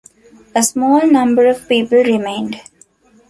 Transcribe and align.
A 0.55 0.63
small 0.63 1.05
number 1.05 1.45
of 1.45 1.69
people 1.69 2.03
remained. 2.03 2.59